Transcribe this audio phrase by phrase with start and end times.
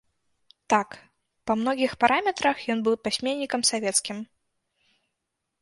[0.73, 0.95] Так,
[1.51, 4.17] па многіх параметрах ён быў пісьменнікам савецкім.